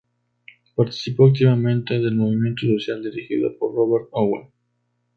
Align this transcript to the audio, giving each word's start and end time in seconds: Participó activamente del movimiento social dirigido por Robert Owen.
Participó 0.73 1.27
activamente 1.27 1.93
del 1.99 2.15
movimiento 2.15 2.65
social 2.65 3.03
dirigido 3.03 3.55
por 3.59 3.75
Robert 3.75 4.09
Owen. 4.13 4.49